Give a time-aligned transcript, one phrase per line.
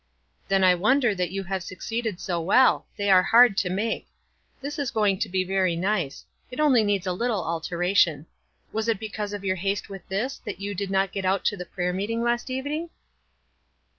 [0.47, 4.07] "Then I wonder that you have succeeded so well; they are hard to make.
[4.59, 8.25] This is going to be very nice; it only needs a little alteration.
[8.73, 11.55] Was it because of your haste with this that you did not get out to
[11.55, 12.89] the prayer meeting last even ing?"